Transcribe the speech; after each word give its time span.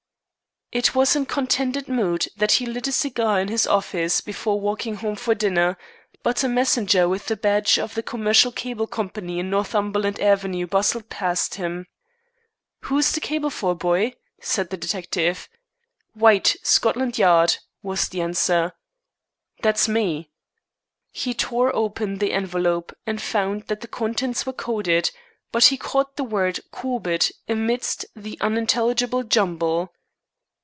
It 0.73 0.95
was 0.95 1.17
in 1.17 1.25
contented 1.25 1.89
mood 1.89 2.29
that 2.37 2.53
he 2.53 2.65
lit 2.65 2.87
a 2.87 2.93
cigar 2.93 3.41
in 3.41 3.49
his 3.49 3.67
office, 3.67 4.21
before 4.21 4.57
walking 4.57 4.95
home 4.95 5.17
for 5.17 5.35
dinner, 5.35 5.77
but 6.23 6.45
a 6.45 6.47
messenger 6.47 7.09
with 7.09 7.25
the 7.25 7.35
badge 7.35 7.77
of 7.77 7.93
the 7.93 8.01
Commercial 8.01 8.53
Cable 8.53 8.87
Company 8.87 9.37
in 9.39 9.49
Northumberland 9.49 10.17
Avenue 10.21 10.65
bustled 10.67 11.09
past 11.09 11.55
him. 11.55 11.87
"Who's 12.83 13.11
the 13.11 13.19
cable 13.19 13.49
for, 13.49 13.75
boy?" 13.75 14.13
said 14.39 14.69
the 14.69 14.77
detective. 14.77 15.49
"White, 16.13 16.55
Scotland 16.63 17.17
Yard," 17.17 17.57
was 17.83 18.07
the 18.07 18.21
answer. 18.21 18.71
"That's 19.61 19.89
me." 19.89 20.31
He 21.11 21.33
tore 21.33 21.75
open 21.75 22.19
the 22.19 22.31
envelope, 22.31 22.95
and 23.05 23.21
found 23.21 23.67
that 23.67 23.81
the 23.81 23.89
contents 23.89 24.45
were 24.45 24.53
coded, 24.53 25.11
but 25.51 25.65
he 25.65 25.75
caught 25.75 26.15
the 26.15 26.23
word 26.23 26.61
"Corbett" 26.71 27.29
amidst 27.49 28.05
the 28.15 28.37
unintelligible 28.39 29.23
jumble. 29.23 29.91